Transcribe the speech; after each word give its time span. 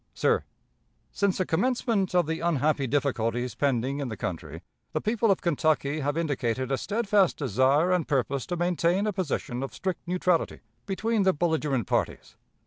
_"Sir: 0.17 0.43
Since 1.11 1.37
the 1.37 1.45
commencement 1.45 2.15
of 2.15 2.25
the 2.25 2.39
unhappy 2.39 2.87
difficulties 2.87 3.53
pending 3.53 3.99
in 3.99 4.07
the 4.07 4.17
country, 4.17 4.63
the 4.93 4.99
people 4.99 5.29
of 5.29 5.41
Kentucky 5.41 5.99
have 5.99 6.17
indicated 6.17 6.71
a 6.71 6.77
steadfast 6.79 7.37
desire 7.37 7.91
and 7.91 8.07
purpose 8.07 8.47
to 8.47 8.57
maintain 8.57 9.05
a 9.05 9.13
position 9.13 9.61
of 9.61 9.75
strict 9.75 10.01
neutrality 10.07 10.61
between 10.87 11.21
the 11.21 11.33
belligerent 11.33 11.85
parties. 11.85 12.35